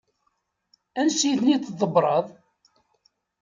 [1.01, 2.25] Ansi i ten-id-tḍebbreḍ?